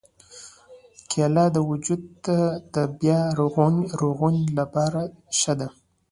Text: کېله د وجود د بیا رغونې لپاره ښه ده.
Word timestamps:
کېله 1.11 1.45
د 1.55 1.57
وجود 1.69 2.01
د 2.73 2.75
بیا 2.99 3.19
رغونې 4.01 4.45
لپاره 4.59 5.01
ښه 5.37 5.53
ده. 5.59 5.67